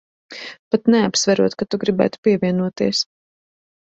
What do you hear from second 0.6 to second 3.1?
Pat neapsverot, ka tu gribētu pievienoties.